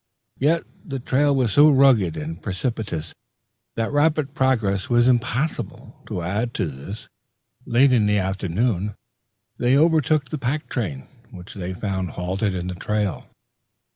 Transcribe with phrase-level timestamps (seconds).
[0.39, 3.13] Yet the trail was so rugged and precipitous
[3.75, 6.01] that rapid progress was impossible.
[6.07, 7.07] To add to this,
[7.67, 8.95] late in the afternoon
[9.59, 13.27] they overtook the pack train, which they found halted in the trail.